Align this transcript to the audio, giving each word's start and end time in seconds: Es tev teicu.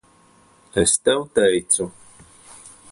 Es 0.83 0.95
tev 1.09 1.21
teicu. 1.39 1.89